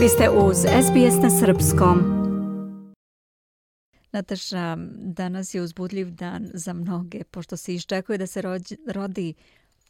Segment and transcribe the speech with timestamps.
[0.00, 1.98] Vi ste uz SBS na Srpskom.
[4.12, 9.34] Nataša, danas je uzbudljiv dan za mnoge, pošto se iščekuje da se rođi, rodi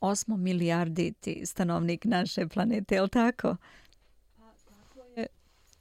[0.01, 3.57] 8 milijarditi stanovnik naše planete, je li tako?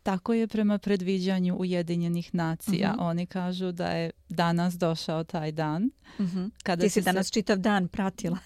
[0.04, 2.90] Tako je prema predviđanju Ujedinjenih nacija.
[2.90, 3.02] Uh mhm.
[3.04, 3.10] -huh.
[3.10, 5.90] Oni kažu da je danas došao taj dan.
[6.20, 6.38] Uh mhm.
[6.38, 6.50] -huh.
[6.64, 7.34] Kada Ti si danas se...
[7.34, 8.38] čitav dan pratila.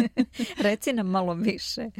[0.64, 1.90] Reci nam malo više.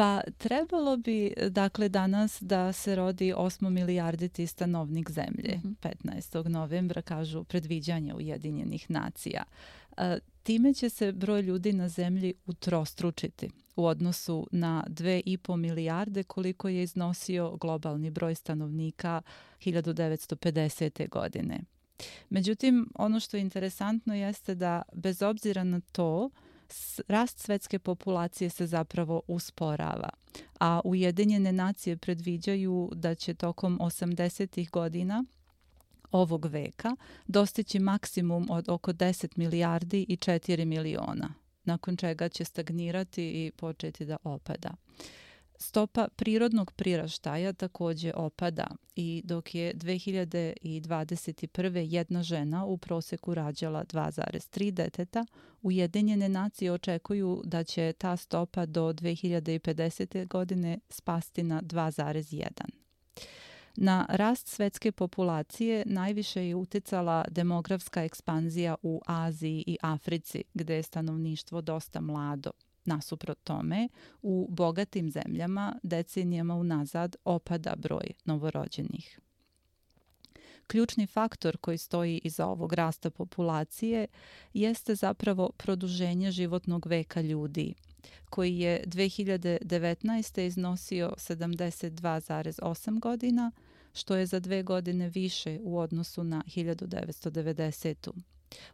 [0.00, 5.60] Pa trebalo bi dakle danas da se rodi 8 milijarditi stanovnik zemlje.
[5.64, 5.94] Mm -hmm.
[6.04, 6.48] 15.
[6.48, 9.44] novembra kažu predviđanje Ujedinjenih nacija.
[9.96, 16.68] E, time će se broj ljudi na zemlji utrostručiti u odnosu na 2,5 milijarde koliko
[16.68, 19.22] je iznosio globalni broj stanovnika
[19.64, 21.08] 1950.
[21.08, 21.60] godine.
[22.30, 26.30] Međutim, ono što je interesantno jeste da bez obzira na to,
[27.08, 30.08] rast svetske populacije se zapravo usporava,
[30.60, 34.70] a Ujedinjene nacije predviđaju da će tokom 80.
[34.70, 35.24] godina
[36.10, 36.96] ovog veka
[37.26, 44.04] dostići maksimum od oko 10 milijardi i 4 miliona, nakon čega će stagnirati i početi
[44.04, 44.70] da opada.
[45.62, 48.66] Stopa prirodnog priraštaja takođe opada
[48.96, 51.86] i dok je 2021.
[51.90, 55.26] jedna žena u proseku rađala 2,3 deteta,
[55.62, 60.28] Ujedinjene nacije očekuju da će ta stopa do 2050.
[60.28, 62.48] godine spasti na 2,1.
[63.76, 70.82] Na rast svetske populacije najviše je uticala demografska ekspanzija u Aziji i Africi, gde je
[70.82, 72.50] stanovništvo dosta mlado.
[72.84, 73.88] Nasuprot tome,
[74.22, 79.20] u bogatim zemljama decenijama unazad opada broj novorođenih.
[80.66, 84.06] Ključni faktor koji stoji iza ovog rasta populacije
[84.54, 87.74] jeste zapravo produženje životnog veka ljudi,
[88.30, 90.40] koji je 2019.
[90.40, 93.52] iznosio 72,8 godina,
[93.92, 98.10] što je za dve godine više u odnosu na 1990.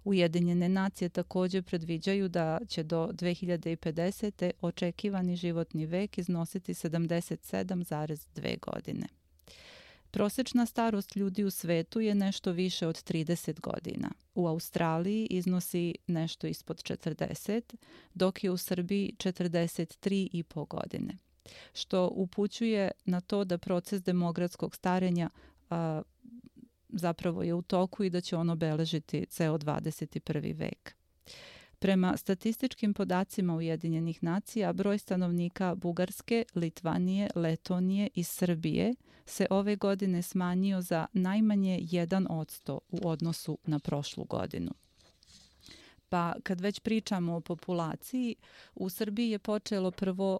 [0.04, 4.50] Ujedinjene nacije takođe predviđaju da će do 2050.
[4.60, 9.06] očekivani životni vek iznositi 77,2 godine.
[10.10, 14.10] Prosečna starost ljudi u svetu je nešto više od 30 godina.
[14.34, 17.75] U Australiji iznosi nešto ispod 40,
[18.15, 21.16] dok je u Srbiji 43,5 godine.
[21.72, 25.31] Što upućuje na to da proces demografskog starenja
[25.70, 26.03] a,
[26.99, 30.59] zapravo je u toku i da će ono beležiti ceo 21.
[30.59, 30.97] vek.
[31.79, 38.95] Prema statističkim podacima Ujedinjenih nacija, broj stanovnika Bugarske, Litvanije, Letonije i Srbije
[39.27, 44.71] se ove godine smanjio za najmanje 1% u odnosu na prošlu godinu.
[46.09, 48.34] Pa kad već pričamo o populaciji,
[48.75, 50.39] u Srbiji je počelo prvo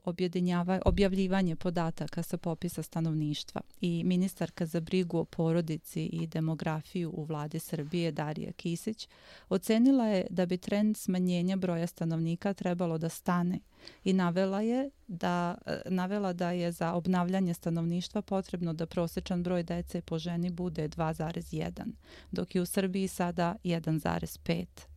[0.85, 7.59] objavljivanje podataka sa popisa stanovništva i ministarka za brigu o porodici i demografiju u vladi
[7.59, 9.09] Srbije Darija Kisić
[9.49, 13.59] ocenila je da bi trend smanjenja broja stanovnika trebalo da stane
[14.05, 15.55] i navela je da
[15.87, 21.73] navela da je za obnavljanje stanovništva potrebno da prosečan broj dece po ženi bude 2,1,
[22.33, 24.96] dok je u Srbiji sada 1,5.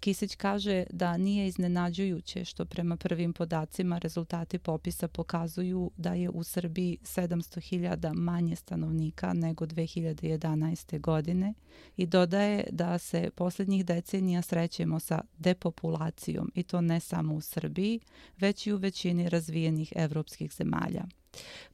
[0.00, 6.44] Kisić kaže da nije iznenađujuće što prema prvim podacima rezultati popisa pokazuju da je u
[6.44, 11.00] Srbiji 700.000 manje stanovnika nego 2011.
[11.00, 11.54] godine
[11.96, 18.00] i dodaje da se poslednjih decenija srećemo sa depopulacijom i to ne samo u Srbiji,
[18.38, 21.04] već i u većini razvijenih evropskih zemalja.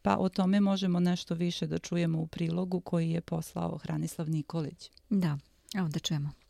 [0.03, 4.91] Pa o tome možemo nešto više da čujemo u prilogu koji je poslao Hranislav Nikolić.
[5.10, 5.38] Da,
[5.75, 6.46] evo da čujemo.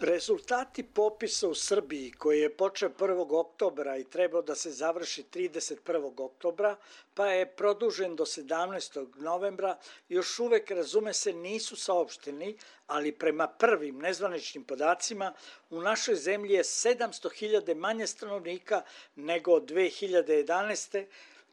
[0.00, 3.38] Rezultati popisa u Srbiji koji je počeo 1.
[3.38, 6.24] oktobra i trebao da se završi 31.
[6.24, 6.76] oktobra,
[7.14, 9.06] pa je produžen do 17.
[9.16, 9.78] novembra,
[10.08, 12.56] još uvek, razume se, nisu saopšteni,
[12.86, 15.32] ali prema prvim nezvaničnim podacima
[15.70, 18.82] u našoj zemlji je 700.000 manje stanovnika
[19.16, 21.04] nego od 2011.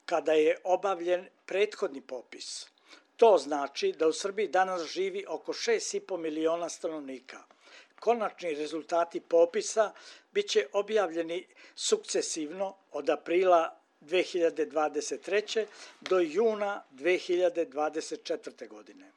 [0.06, 2.68] kada je obavljen prethodni popis.
[3.18, 7.44] To znači da u Srbiji danas živi oko 6,5 miliona stanovnika–
[8.00, 9.92] Konačni rezultati popisa
[10.32, 15.66] biće objavljeni sukcesivno od aprila 2023.
[16.02, 18.68] do juna 2024.
[18.68, 19.12] godine.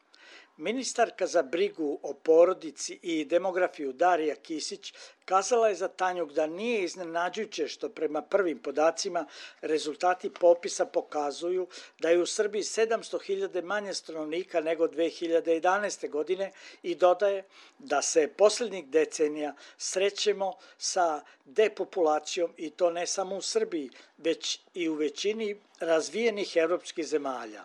[0.61, 4.93] Ministarka za brigu o porodici i demografiju Darija Kisić
[5.25, 9.27] kazala je za Tanjuk da nije iznenađujuće što prema prvim podacima
[9.61, 11.69] rezultati popisa pokazuju
[11.99, 16.11] da je u Srbiji 700.000 manje stanovnika nego 2011.
[16.11, 16.53] godine
[16.83, 17.45] i dodaje
[17.79, 24.89] da se poslednjih decenija srećemo sa depopulacijom i to ne samo u Srbiji, već i
[24.89, 27.65] u većini razvijenih evropskih zemalja.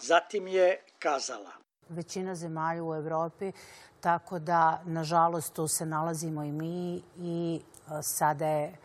[0.00, 1.67] Zatim je kazala.
[1.88, 3.52] Većina zemalja u Evropi,
[4.00, 7.60] tako da, nažalost, tu se nalazimo i mi i
[8.02, 8.76] sada je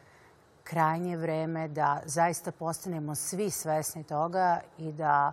[0.64, 5.32] krajnje vreme da zaista postanemo svi svesni toga i da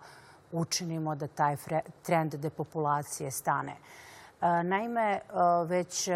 [0.53, 1.57] učinimo da taj
[2.03, 3.77] trend depopulacije stane.
[4.65, 5.21] Naime,
[5.67, 6.09] već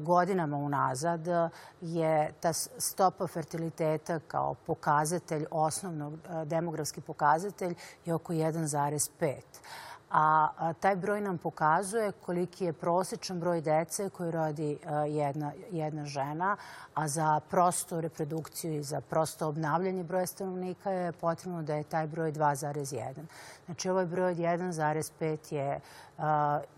[0.00, 1.20] godinama unazad
[1.80, 6.14] je ta stopa fertiliteta kao pokazatelj, osnovnog
[6.44, 9.32] demografski pokazatelj je oko 1,5
[10.18, 14.78] a taj broj nam pokazuje koliki je prosečan broj dece koji rodi
[15.08, 16.56] jedna, jedna žena,
[16.94, 22.06] a za prostu reprodukciju i za prosto obnavljanje broja stanovnika je potrebno da je taj
[22.06, 23.12] broj 2,1.
[23.66, 25.80] Znači ovaj broj od 1,5 je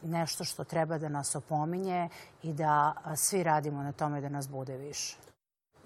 [0.03, 2.09] nešto što treba da nas opominje
[2.43, 5.28] i da svi radimo na tome da nas bude više.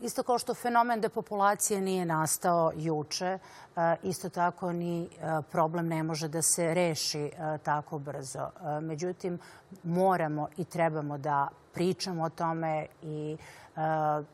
[0.03, 3.39] Isto kao što fenomen depopulacije nije nastao juče,
[3.77, 5.09] e, isto tako ni e,
[5.51, 8.51] problem ne može da se reši e, tako brzo.
[8.81, 9.39] Međutim,
[9.83, 13.37] moramo i trebamo da pričamo o tome i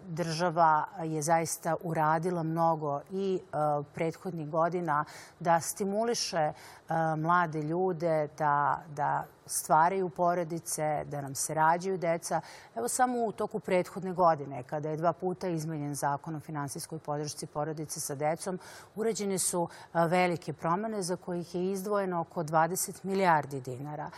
[0.06, 3.40] država je zaista uradila mnogo i
[3.94, 5.04] prethodnih godina
[5.40, 6.52] da stimuliše
[7.16, 12.40] mlade ljude da, da stvaraju porodice, da nam se rađaju deca.
[12.74, 17.46] Evo samo u toku prethodne godine, kada je dva puta izmenjen zakon o finansijskoj podršci
[17.46, 18.58] porodice sa decom,
[18.96, 24.10] urađene su velike promene za kojih je izdvojeno oko 20 milijardi dinara.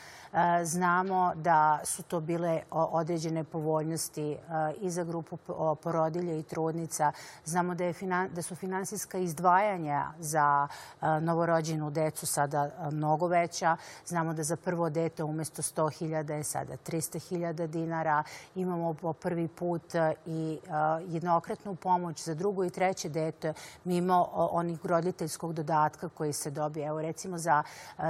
[0.65, 3.10] Znamo da su to bile određene
[3.45, 4.37] povoljnosti
[4.81, 5.37] i za grupu
[5.83, 7.13] porodilja i trudnica.
[7.45, 7.95] Znamo da, je,
[8.35, 10.69] da su finansijska izdvajanja za
[11.21, 13.77] novorođenu decu sada mnogo veća.
[14.07, 18.23] Znamo da za prvo dete umesto 100.000 je sada 300.000 dinara.
[18.55, 19.95] Imamo po prvi put
[20.27, 20.59] i
[21.07, 23.55] jednokratnu pomoć za drugo i treće dete
[23.85, 26.87] mimo onih roditeljskog dodatka koji se dobije.
[26.87, 27.63] Evo recimo za,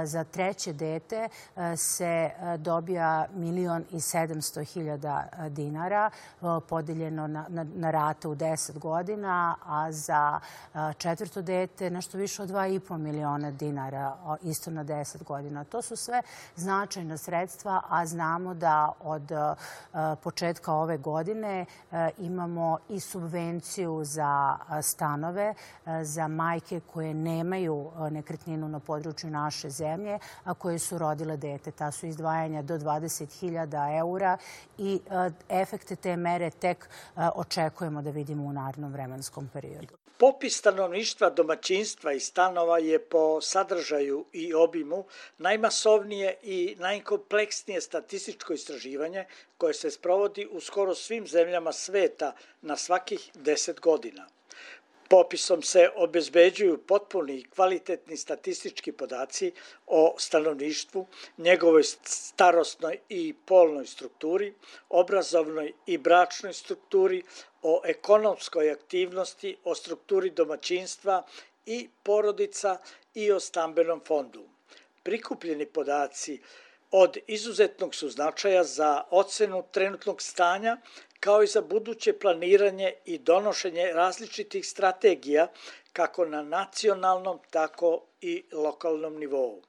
[0.03, 1.29] za treće dete
[1.77, 4.59] se E, dobija milion i sedamsto
[4.91, 10.39] hiljada e, dinara e, podeljeno na, na, na rate u 10 godina, a za
[10.97, 15.63] četvrto dete nešto više od 2,5 miliona dinara isto na 10 godina.
[15.63, 16.21] To su sve
[16.55, 19.31] značajna sredstva, a znamo da od
[20.23, 21.65] početka ove godine
[22.17, 25.53] imamo i subvenciju za stanove
[26.01, 31.71] za majke koje nemaju nekretninu na području naše zemlje, a koje su rodile dete.
[31.71, 34.37] Ta su izdvajanja do 20.000 eura
[34.81, 35.29] i e,
[35.61, 39.97] efekte te mere tek e, očekujemo da vidimo u narednom vremenskom periodu.
[40.17, 45.05] Popis stanovništva, domaćinstva i stanova je po sadržaju i obimu
[45.37, 49.25] najmasovnije i najkompleksnije statističko istraživanje
[49.57, 54.27] koje se sprovodi u skoro svim zemljama sveta na svakih 10 godina–
[55.11, 59.51] Popisom se obezbeđuju potpuni i kvalitetni statistički podaci
[59.87, 64.53] o stanovništvu, njegovoj starostnoj i polnoj strukturi,
[64.89, 67.23] obrazovnoj i bračnoj strukturi,
[67.61, 71.23] o ekonomskoj aktivnosti, o strukturi domaćinstva
[71.65, 72.77] i porodica
[73.13, 74.43] i o stambenom fondu.
[75.03, 76.39] Prikupljeni podaci
[76.91, 80.77] od izuzetnog su značaja za ocenu trenutnog stanja
[81.19, 85.47] kao i za buduće planiranje i donošenje različitih strategija
[85.93, 89.61] kako na nacionalnom, tako i lokalnom nivou.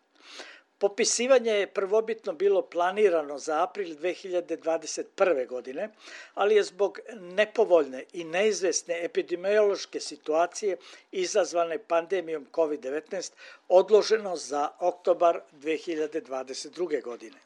[0.82, 5.46] Popisivanje je prvobitno bilo planirano za april 2021.
[5.46, 5.88] godine,
[6.34, 10.76] ali je zbog nepovoljne i neizvesne epidemiološke situacije
[11.12, 13.32] izazvane pandemijom COVID-19
[13.68, 17.02] odloženo za oktobar 2022.
[17.02, 17.38] godine.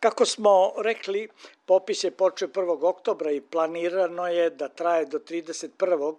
[0.00, 1.28] Kako smo rekli,
[1.66, 2.84] popis je počeo 1.
[2.84, 6.14] oktobra i planirano je da traje do 31.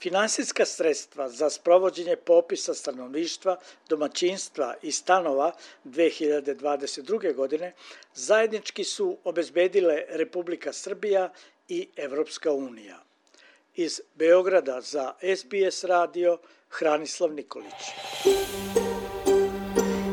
[0.00, 3.56] Finansijska sredstva za sprovođenje popisa stanovništva,
[3.88, 5.52] domaćinstva i stanova
[5.84, 7.34] 2022.
[7.34, 7.72] godine
[8.14, 11.32] zajednički su obezbedile Republika Srbija
[11.68, 13.02] i Evropska unija.
[13.74, 17.72] Iz Beograda za SBS radio Hranislav Nikolić.